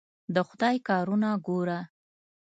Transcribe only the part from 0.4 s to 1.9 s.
خدای کارونه ګوره.